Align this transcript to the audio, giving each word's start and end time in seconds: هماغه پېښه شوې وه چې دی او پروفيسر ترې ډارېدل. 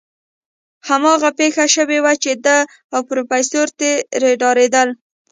هماغه 0.89 1.29
پېښه 1.39 1.65
شوې 1.75 1.99
وه 2.03 2.13
چې 2.23 2.31
دی 2.45 2.59
او 2.93 3.01
پروفيسر 3.09 3.67
ترې 4.11 4.31
ډارېدل. 4.41 4.89